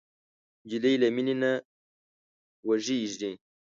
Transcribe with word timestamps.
نجلۍ 0.65 0.95
له 1.01 1.07
مینې 1.15 1.35
نه 1.41 1.51
وږيږي. 2.67 3.31